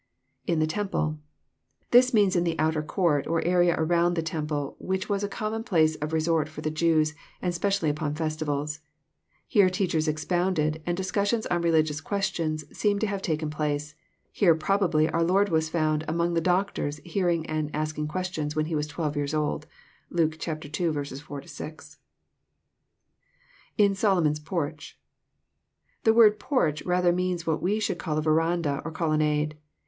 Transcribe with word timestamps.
[/n 0.47 0.57
the 0.57 0.65
temple.'] 0.65 1.19
This 1.91 2.11
means 2.11 2.35
in 2.35 2.43
the 2.43 2.57
outer 2.57 2.81
court, 2.81 3.27
or 3.27 3.39
area 3.45 3.75
around 3.77 4.15
the 4.15 4.23
temple, 4.23 4.75
which 4.79 5.07
was 5.07 5.23
a 5.23 5.29
common 5.29 5.63
place 5.63 5.93
of 5.97 6.11
resort 6.11 6.49
for 6.49 6.61
the 6.61 6.71
Jews, 6.71 7.13
and 7.39 7.53
specially 7.53 7.87
upon 7.91 8.15
festivals. 8.15 8.79
Here 9.47 9.69
teachers 9.69 10.07
expounded, 10.07 10.81
and 10.87 10.97
discussions 10.97 11.45
on 11.45 11.61
religions 11.61 12.01
questions 12.01 12.65
seem 12.75 12.97
to 12.97 13.05
have 13.05 13.21
taken 13.21 13.51
place. 13.51 13.93
Here 14.31 14.55
probably 14.55 15.07
our 15.07 15.21
Lord 15.23 15.49
was 15.49 15.69
found" 15.69 16.03
among 16.09 16.33
the 16.33 16.41
doctors," 16.41 16.97
hearing 17.05 17.43
aod 17.47 17.69
asking 17.71 18.07
questions, 18.07 18.55
when 18.55 18.65
he 18.65 18.73
was 18.73 18.87
twelve 18.87 19.15
years 19.15 19.35
old. 19.35 19.67
(Luke 20.09 20.33
ii. 20.47 20.55
4—6.) 20.55 21.97
[/» 22.91 23.77
SolomorCs 23.77 24.43
porch.] 24.45 24.97
The 26.05 26.13
word" 26.15 26.39
porch" 26.39 26.81
rather 26.87 27.13
means 27.13 27.45
what 27.45 27.61
we 27.61 27.79
should 27.79 27.99
call 27.99 28.17
a 28.17 28.21
veranda, 28.23 28.81
or 28.83 28.89
colonnade. 28.89 29.57